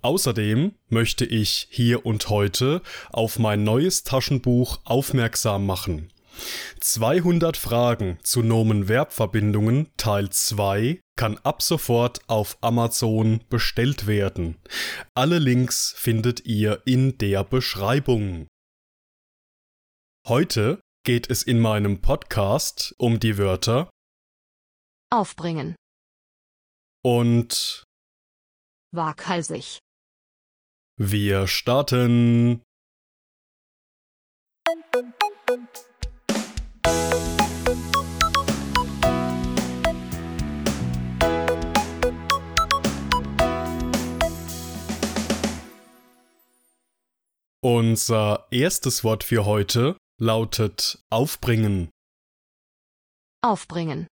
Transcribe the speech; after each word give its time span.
Außerdem 0.00 0.74
möchte 0.88 1.24
ich 1.24 1.68
hier 1.70 2.06
und 2.06 2.28
heute 2.28 2.82
auf 3.10 3.38
mein 3.38 3.64
neues 3.64 4.04
Taschenbuch 4.04 4.80
aufmerksam 4.84 5.66
machen. 5.66 6.12
200 6.80 7.56
Fragen 7.56 8.18
zu 8.22 8.42
Nomen-Verb-Verbindungen 8.42 9.88
Teil 9.96 10.30
2 10.30 11.00
kann 11.16 11.36
ab 11.38 11.62
sofort 11.62 12.20
auf 12.28 12.58
Amazon 12.60 13.42
bestellt 13.48 14.06
werden. 14.06 14.56
Alle 15.14 15.40
Links 15.40 15.94
findet 15.96 16.46
ihr 16.46 16.82
in 16.84 17.18
der 17.18 17.42
Beschreibung. 17.42 18.46
Heute 20.28 20.80
geht 21.04 21.28
es 21.28 21.42
in 21.42 21.58
meinem 21.58 22.00
Podcast 22.00 22.94
um 22.98 23.18
die 23.18 23.36
Wörter 23.36 23.90
aufbringen, 25.10 25.74
und 27.02 27.84
waghalsig, 28.92 29.78
wir 30.98 31.46
starten. 31.46 32.62
Unser 47.60 48.46
erstes 48.50 49.04
Wort 49.04 49.24
für 49.24 49.44
heute 49.44 49.96
lautet 50.20 50.98
aufbringen. 51.10 51.90
aufbringen, 53.40 54.08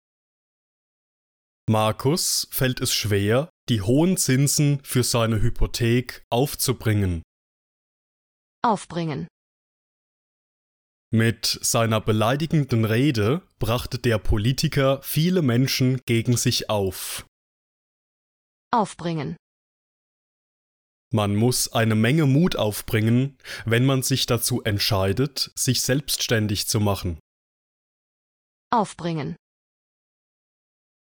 Markus 1.67 2.47
fällt 2.51 2.81
es 2.81 2.93
schwer, 2.93 3.49
die 3.69 3.81
hohen 3.83 4.17
Zinsen 4.17 4.81
für 4.85 5.03
seine 5.03 5.41
Hypothek 5.41 6.25
aufzubringen. 6.31 7.23
aufbringen, 8.63 9.27
Mit 11.13 11.59
seiner 11.63 12.01
beleidigenden 12.01 12.85
Rede 12.85 13.43
brachte 13.59 13.99
der 13.99 14.19
Politiker 14.19 15.01
viele 15.03 15.43
Menschen 15.43 16.01
gegen 16.07 16.37
sich 16.37 16.69
auf. 16.71 17.27
aufbringen, 18.73 19.37
Man 21.13 21.37
muss 21.37 21.73
eine 21.73 21.95
Menge 21.95 22.27
Mut 22.27 22.57
aufbringen, 22.57 23.39
wenn 23.65 23.85
man 23.87 24.03
sich 24.03 24.27
dazu 24.27 24.63
entscheidet, 24.65 25.53
sich 25.55 25.83
selbstständig 25.83 26.67
zu 26.67 26.81
machen. 26.81 27.19
aufbringen, 28.71 29.37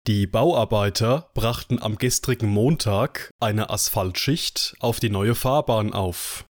Die 0.06 0.26
Bauarbeiter 0.26 1.30
brachten 1.34 1.80
am 1.80 1.96
gestrigen 1.96 2.48
Montag 2.48 3.30
eine 3.38 3.70
Asphaltschicht 3.70 4.74
auf 4.80 4.98
die 4.98 5.10
neue 5.10 5.34
Fahrbahn 5.34 5.92
auf. 5.92 6.44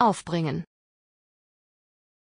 aufbringen, 0.00 0.64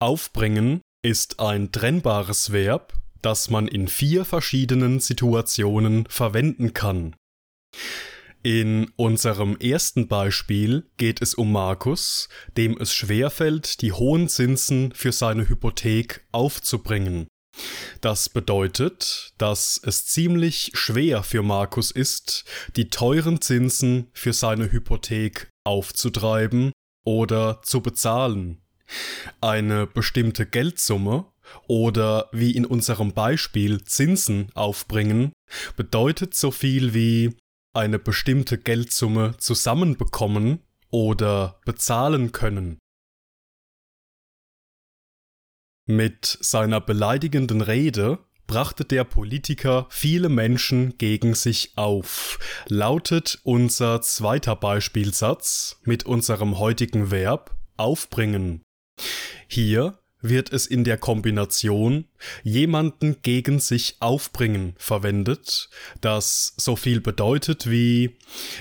Aufbringen 0.01 0.81
ist 1.03 1.41
ein 1.41 1.73
trennbares 1.73 2.53
Verb, 2.53 2.93
das 3.23 3.51
man 3.51 3.69
in 3.69 3.89
vier 3.89 4.25
verschiedenen 4.25 5.01
Situationen 5.01 6.07
verwenden 6.09 6.73
kann. 6.73 7.17
In 8.43 8.91
unserem 8.97 9.57
ersten 9.57 10.07
Beispiel 10.07 10.91
geht 10.99 11.23
es 11.23 11.35
um 11.35 11.51
Markus, 11.51 12.29
dem 12.59 12.79
es 12.79 12.93
schwerfällt, 12.93 13.81
die 13.81 13.93
hohen 13.93 14.29
Zinsen 14.29 14.93
für 14.93 15.13
seine 15.13 15.49
Hypothek 15.49 16.27
aufzubringen. 16.33 17.27
Das 18.01 18.29
bedeutet, 18.29 19.33
dass 19.39 19.81
es 19.83 20.07
ziemlich 20.07 20.73
schwer 20.75 21.23
für 21.23 21.43
Markus 21.43 21.91
ist, 21.91 22.45
die 22.77 22.91
teuren 22.91 23.41
Zinsen 23.41 24.09
für 24.13 24.33
seine 24.33 24.71
Hypothek 24.71 25.49
aufzutreiben 25.65 26.73
oder 27.05 27.63
zu 27.63 27.81
bezahlen. 27.81 28.61
Eine 29.41 29.87
bestimmte 29.87 30.47
Geldsumme 30.47 31.27
oder 31.67 32.29
wie 32.33 32.51
in 32.51 32.67
unserem 32.67 33.13
Beispiel 33.13 33.85
Zinsen 33.85 34.51
aufbringen 34.55 35.33
bedeutet 35.77 36.35
so 36.35 36.51
viel 36.51 36.95
wie 36.95 37.37
eine 37.73 37.99
bestimmte 37.99 38.59
Geldsumme 38.59 39.37
zusammenbekommen 39.39 40.61
oder 40.91 41.61
bezahlen 41.65 42.33
können. 42.33 42.79
Mit 45.87 46.39
seiner 46.41 46.81
beleidigenden 46.81 47.61
Rede 47.61 48.19
brachte 48.47 48.85
der 48.85 49.05
Politiker 49.05 49.87
viele 49.91 50.31
Menschen 50.31 50.97
gegen 50.97 51.35
sich 51.35 51.73
auf, 51.77 52.39
lautet 52.69 53.39
unser 53.43 54.01
zweiter 54.01 54.57
Beispielsatz 54.57 55.81
mit 55.85 56.07
unserem 56.07 56.59
heutigen 56.59 57.11
Verb 57.11 57.55
aufbringen. 57.77 58.63
Hier 59.47 59.99
wird 60.23 60.53
es 60.55 60.67
in 60.67 60.85
der 60.85 60.97
Kombination 60.97 62.07
jemanden 62.43 63.21
gegen 63.21 63.59
sich 63.59 63.97
aufbringen 64.01 64.75
verwendet, 64.79 65.69
das 66.01 66.55
so 66.57 66.77
viel 66.77 67.03
bedeutet 67.03 67.71
wie 67.71 68.17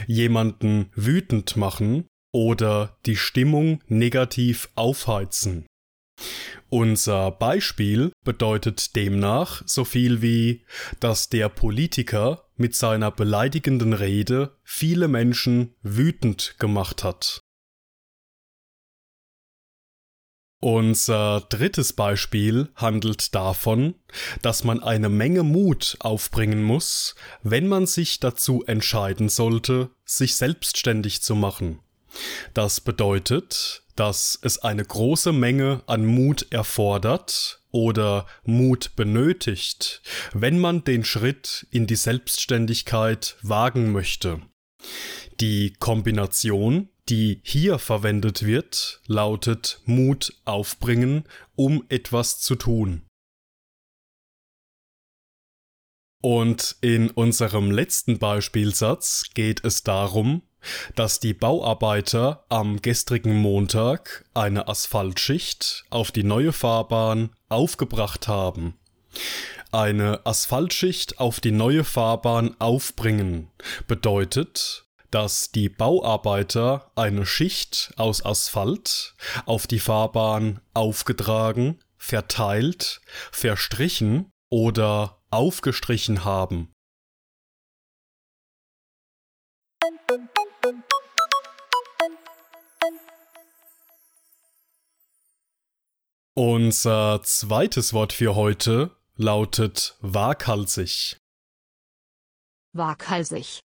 jemanden 0.08 0.92
wütend 0.94 1.56
machen 1.56 2.06
oder 2.34 2.98
die 3.06 3.16
Stimmung 3.16 3.82
negativ 3.88 4.70
aufheizen. 4.76 5.66
Unser 6.74 7.30
Beispiel 7.30 8.12
bedeutet 8.26 8.96
demnach 8.96 9.62
so 9.68 9.86
viel 9.86 10.24
wie, 10.24 10.66
dass 11.00 11.30
der 11.30 11.48
Politiker 11.48 12.50
mit 12.56 12.76
seiner 12.76 13.12
beleidigenden 13.12 13.94
Rede 13.94 14.58
viele 14.64 15.08
Menschen 15.08 15.76
wütend 15.84 16.56
gemacht 16.58 17.04
hat. 17.04 17.42
Unser 20.62 21.42
drittes 21.42 21.94
Beispiel 21.94 22.70
handelt 22.74 23.36
davon, 23.36 23.94
dass 24.42 24.64
man 24.64 24.82
eine 24.82 25.10
Menge 25.10 25.44
Mut 25.44 25.98
aufbringen 26.00 26.64
muss, 26.64 27.14
wenn 27.44 27.68
man 27.68 27.86
sich 27.86 28.20
dazu 28.20 28.64
entscheiden 28.66 29.30
sollte, 29.30 29.92
sich 30.06 30.38
selbstständig 30.38 31.22
zu 31.22 31.36
machen. 31.36 31.84
Das 32.54 32.82
bedeutet, 32.82 33.84
dass 33.96 34.38
es 34.42 34.60
eine 34.60 34.84
große 34.84 35.32
Menge 35.32 35.84
an 35.88 36.06
Mut 36.06 36.48
erfordert 36.52 37.62
oder 37.72 38.26
Mut 38.44 38.96
benötigt, 38.96 40.02
wenn 40.34 40.60
man 40.60 40.84
den 40.84 41.04
Schritt 41.04 41.68
in 41.72 41.88
die 41.88 41.96
Selbstständigkeit 41.96 43.38
wagen 43.42 43.92
möchte. 43.92 44.42
Die 45.40 45.74
Kombination, 45.80 46.90
die 47.10 47.42
hier 47.44 47.80
verwendet 47.80 48.46
wird, 48.46 49.02
lautet 49.08 49.82
Mut 49.86 50.34
aufbringen, 50.46 51.24
um 51.56 51.84
etwas 51.90 52.40
zu 52.40 52.56
tun. 52.56 53.04
Und 56.22 56.78
in 56.80 57.10
unserem 57.12 57.70
letzten 57.70 58.18
Beispielsatz 58.18 59.32
geht 59.34 59.66
es 59.66 59.84
darum, 59.84 60.42
dass 60.96 61.20
die 61.20 61.34
Bauarbeiter 61.34 62.46
am 62.50 62.82
gestrigen 62.82 63.36
Montag 63.36 64.26
eine 64.34 64.68
Asphaltschicht 64.68 65.86
auf 65.90 66.12
die 66.12 66.24
neue 66.24 66.54
Fahrbahn 66.54 67.30
aufgebracht 67.50 68.28
haben. 68.28 68.76
Eine 69.72 70.26
Asphaltschicht 70.26 71.20
auf 71.20 71.40
die 71.40 71.52
neue 71.52 71.84
Fahrbahn 71.84 72.56
aufbringen 72.60 73.50
bedeutet, 73.88 74.86
dass 75.14 75.52
die 75.52 75.70
Bauarbeiter 75.70 76.92
eine 76.96 77.26
Schicht 77.26 77.94
aus 77.98 78.26
Asphalt 78.26 79.16
auf 79.46 79.68
die 79.68 79.80
Fahrbahn 79.80 80.60
aufgetragen, 80.74 81.80
verteilt, 81.98 83.02
verstrichen 83.32 84.32
oder 84.50 85.22
aufgestrichen 85.30 86.26
haben. 86.26 86.73
Unser 96.36 97.22
zweites 97.24 97.94
Wort 97.94 98.12
für 98.12 98.34
heute 98.34 98.90
lautet 99.16 99.96
waghalsig. 100.02 101.18
waghalsig, 102.76 103.60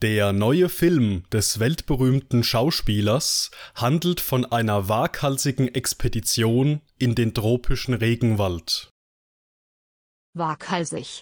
Der 0.00 0.32
neue 0.32 0.70
Film 0.70 1.28
des 1.28 1.58
weltberühmten 1.60 2.42
Schauspielers 2.42 3.50
handelt 3.74 4.20
von 4.20 4.46
einer 4.46 4.88
waghalsigen 4.88 5.68
Expedition 5.68 6.80
in 6.98 7.14
den 7.14 7.34
tropischen 7.34 7.92
Regenwald. 7.92 8.88
Waghalsig. 10.34 11.20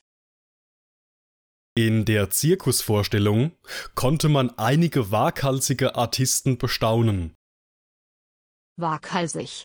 In 1.77 2.05
der 2.05 2.31
Zirkusvorstellung 2.31 3.51
konnte 3.97 4.29
man 4.29 4.57
einige 4.59 5.11
waghalsige 5.11 5.97
Artisten 5.97 6.57
bestaunen. 6.57 7.35
Waghalsig. 8.79 9.65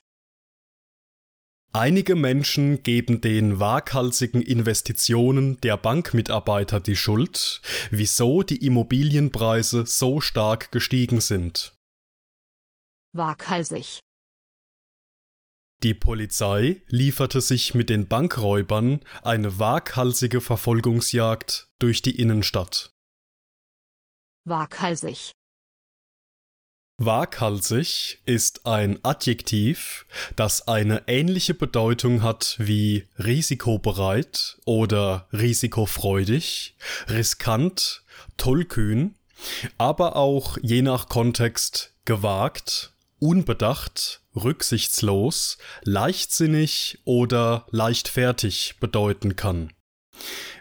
Einige 1.77 2.15
Menschen 2.15 2.81
geben 2.81 3.21
den 3.21 3.59
waghalsigen 3.59 4.41
Investitionen 4.41 5.61
der 5.61 5.77
Bankmitarbeiter 5.77 6.79
die 6.79 6.95
Schuld, 6.95 7.61
wieso 7.91 8.41
die 8.41 8.65
Immobilienpreise 8.65 9.85
so 9.85 10.19
stark 10.19 10.71
gestiegen 10.71 11.21
sind. 11.21 11.77
Waghalsig. 13.13 13.99
Die 15.83 15.93
Polizei 15.93 16.81
lieferte 16.87 17.41
sich 17.41 17.75
mit 17.75 17.91
den 17.91 18.07
Bankräubern 18.07 19.01
eine 19.21 19.59
waghalsige 19.59 20.41
Verfolgungsjagd 20.41 21.69
durch 21.77 22.01
die 22.01 22.19
Innenstadt. 22.19 22.89
Waghalsig. 24.45 25.36
Waghalsig 26.99 28.21
ist 28.25 28.65
ein 28.65 28.97
Adjektiv, 29.03 30.07
das 30.35 30.67
eine 30.67 31.03
ähnliche 31.05 31.53
Bedeutung 31.53 32.23
hat 32.23 32.55
wie 32.57 33.05
risikobereit 33.19 34.57
oder 34.65 35.27
risikofreudig, 35.31 36.75
riskant, 37.07 38.01
tollkühn, 38.37 39.13
aber 39.77 40.15
auch 40.15 40.57
je 40.63 40.81
nach 40.81 41.07
Kontext 41.07 41.93
gewagt, 42.05 42.93
unbedacht, 43.19 44.21
rücksichtslos, 44.35 45.59
leichtsinnig 45.83 46.97
oder 47.05 47.67
leichtfertig 47.69 48.77
bedeuten 48.79 49.35
kann. 49.35 49.71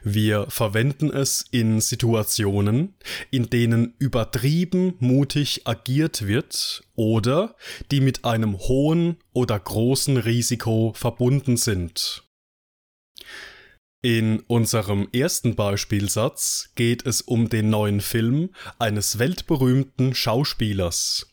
Wir 0.03 0.47
verwenden 0.49 1.11
es 1.11 1.45
in 1.51 1.81
Situationen, 1.81 2.95
in 3.31 3.51
denen 3.51 3.95
übertrieben 3.99 4.95
mutig 4.99 5.67
agiert 5.67 6.27
wird 6.27 6.85
oder 6.95 7.57
die 7.91 8.01
mit 8.01 8.25
einem 8.25 8.59
hohen 8.59 9.17
oder 9.33 9.59
großen 9.59 10.17
Risiko 10.17 10.93
verbunden 10.95 11.57
sind. 11.57 12.23
In 14.03 14.41
unserem 14.47 15.09
ersten 15.13 15.57
Beispielsatz 15.57 16.71
geht 16.77 17.05
es 17.05 17.23
um 17.23 17.49
den 17.49 17.71
neuen 17.71 18.01
Film 18.01 18.51
eines 18.79 19.19
weltberühmten 19.19 20.15
Schauspielers. 20.15 21.27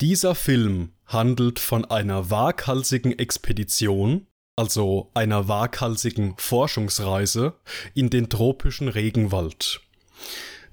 Dieser 0.00 0.34
Film 0.34 0.92
handelt 1.04 1.58
von 1.58 1.84
einer 1.84 2.30
waghalsigen 2.30 3.18
Expedition, 3.18 4.26
also 4.58 5.08
einer 5.14 5.46
waghalsigen 5.46 6.34
Forschungsreise 6.36 7.54
in 7.94 8.10
den 8.10 8.28
tropischen 8.28 8.88
Regenwald. 8.88 9.80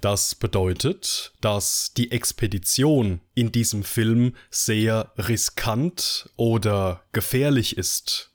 Das 0.02 0.34
bedeutet, 0.34 1.34
dass 1.40 1.94
die 1.96 2.12
Expedition 2.12 3.22
in 3.36 3.52
diesem 3.52 3.84
Film 3.84 4.36
sehr 4.50 5.12
riskant 5.18 6.30
oder 6.36 7.04
gefährlich 7.12 7.78
ist. 7.78 8.32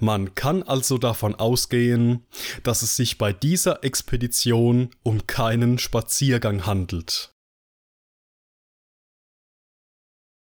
Man 0.00 0.34
kann 0.34 0.64
also 0.64 0.98
davon 0.98 1.34
ausgehen, 1.36 2.26
dass 2.64 2.82
es 2.82 2.96
sich 2.96 3.18
bei 3.18 3.32
dieser 3.32 3.84
Expedition 3.84 4.90
um 5.04 5.28
keinen 5.28 5.78
Spaziergang 5.78 6.66
handelt. 6.66 7.32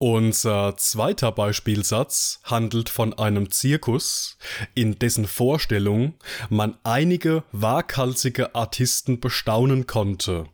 Unser 0.03 0.77
zweiter 0.77 1.31
Beispielsatz 1.31 2.39
handelt 2.45 2.89
von 2.89 3.13
einem 3.13 3.51
Zirkus, 3.51 4.35
in 4.73 4.97
dessen 4.97 5.27
Vorstellung 5.27 6.15
man 6.49 6.75
einige 6.81 7.43
waghalsige 7.51 8.55
Artisten 8.55 9.19
bestaunen 9.19 9.85
konnte. 9.85 10.45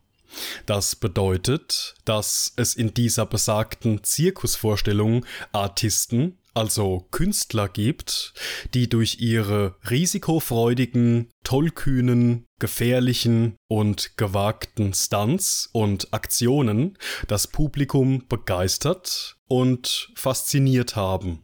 Das 0.66 0.98
bedeutet, 0.98 1.96
dass 2.04 2.52
es 2.58 2.76
in 2.76 2.94
dieser 2.94 3.26
besagten 3.26 4.04
Zirkusvorstellung 4.04 5.26
Artisten, 5.54 6.38
also 6.58 7.08
Künstler 7.12 7.70
gibt, 7.70 8.34
die 8.74 8.90
durch 8.90 9.20
ihre 9.20 9.76
risikofreudigen, 9.90 11.30
tollkühnen, 11.44 12.48
gefährlichen 12.60 13.56
und 13.70 14.18
gewagten 14.18 14.94
Stunts 14.94 15.70
und 15.72 16.14
Aktionen 16.14 16.98
das 17.28 17.46
Publikum 17.48 18.24
begeistert 18.28 19.38
und 19.48 20.10
fasziniert 20.16 20.96
haben. 20.96 21.44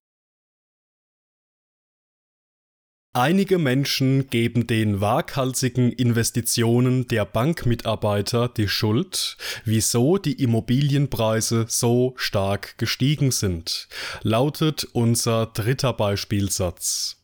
Einige 3.16 3.60
Menschen 3.60 4.28
geben 4.32 4.66
den 4.66 5.00
waghalsigen 5.00 5.92
Investitionen 5.92 7.08
der 7.08 7.26
Bankmitarbeiter 7.26 8.50
die 8.50 8.68
Schuld, 8.68 9.38
wieso 9.66 10.18
die 10.18 10.42
Immobilienpreise 10.42 11.68
so 11.70 12.16
stark 12.18 12.76
gestiegen 12.80 13.30
sind, 13.30 13.88
lautet 14.24 14.88
unser 14.94 15.46
dritter 15.46 15.94
Beispielsatz. 15.94 17.18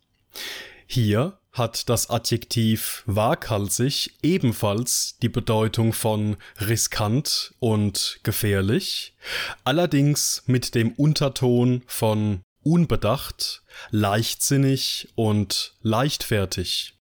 Hier 0.86 1.40
hat 1.54 1.90
das 1.90 2.12
Adjektiv 2.12 3.02
waghalsig 3.08 4.14
ebenfalls 4.22 5.18
die 5.24 5.30
Bedeutung 5.30 5.94
von 5.94 6.38
riskant 6.60 7.56
und 7.58 8.20
gefährlich, 8.22 9.16
allerdings 9.64 10.44
mit 10.46 10.76
dem 10.76 10.92
Unterton 10.92 11.82
von 11.88 12.42
unbedacht, 12.64 13.64
leichtsinnig 13.92 15.10
und 15.16 15.76
leichtfertig. 15.82 17.00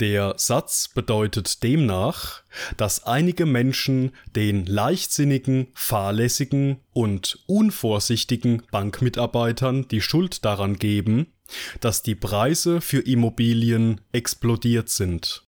Der 0.00 0.34
Satz 0.38 0.88
bedeutet 0.88 1.62
demnach, 1.62 2.42
dass 2.76 3.04
einige 3.04 3.46
Menschen 3.46 4.12
den 4.34 4.66
leichtsinnigen, 4.66 5.68
fahrlässigen 5.74 6.80
und 6.92 7.38
unvorsichtigen 7.46 8.62
Bankmitarbeitern 8.70 9.88
die 9.88 10.00
Schuld 10.00 10.44
daran 10.44 10.78
geben, 10.78 11.26
dass 11.80 12.02
die 12.02 12.14
Preise 12.14 12.80
für 12.80 13.00
Immobilien 13.00 14.00
explodiert 14.12 14.88
sind. 14.88 15.46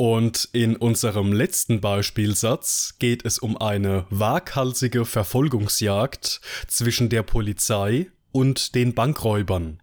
Und 0.00 0.48
in 0.54 0.76
unserem 0.76 1.30
letzten 1.30 1.82
Beispielsatz 1.82 2.94
geht 2.98 3.26
es 3.26 3.38
um 3.38 3.58
eine 3.58 4.06
waghalsige 4.08 5.04
Verfolgungsjagd 5.04 6.40
zwischen 6.68 7.10
der 7.10 7.22
Polizei 7.22 8.10
und 8.32 8.74
den 8.74 8.94
Bankräubern. 8.94 9.82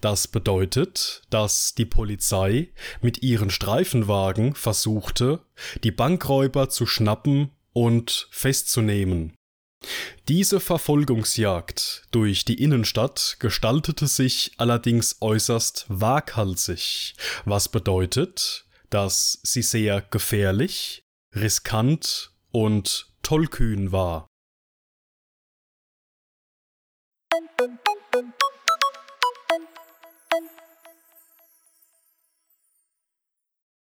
Das 0.00 0.26
bedeutet, 0.26 1.22
dass 1.30 1.76
die 1.76 1.84
Polizei 1.84 2.72
mit 3.00 3.22
ihren 3.22 3.50
Streifenwagen 3.50 4.56
versuchte, 4.56 5.38
die 5.84 5.92
Bankräuber 5.92 6.68
zu 6.68 6.84
schnappen 6.84 7.52
und 7.72 8.26
festzunehmen. 8.32 9.36
Diese 10.26 10.58
Verfolgungsjagd 10.58 12.08
durch 12.10 12.44
die 12.44 12.60
Innenstadt 12.60 13.36
gestaltete 13.38 14.08
sich 14.08 14.50
allerdings 14.56 15.18
äußerst 15.20 15.86
waghalsig, 15.88 17.14
was 17.44 17.68
bedeutet, 17.68 18.64
dass 18.90 19.40
sie 19.42 19.62
sehr 19.62 20.00
gefährlich, 20.00 21.02
riskant 21.34 22.32
und 22.50 23.12
tollkühn 23.22 23.92
war. 23.92 24.26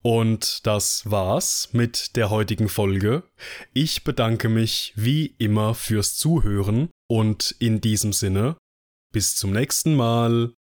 Und 0.01 0.67
das 0.67 1.09
war's 1.09 1.69
mit 1.73 2.15
der 2.15 2.29
heutigen 2.29 2.69
Folge. 2.69 3.23
Ich 3.73 4.03
bedanke 4.03 4.49
mich 4.49 4.93
wie 4.95 5.25
immer 5.39 5.73
fürs 5.73 6.15
Zuhören 6.15 6.91
und 7.09 7.55
in 7.57 7.81
diesem 7.81 8.13
Sinne 8.13 8.55
bis 9.11 9.35
zum 9.35 9.51
nächsten 9.51 9.95
Mal. 9.95 10.53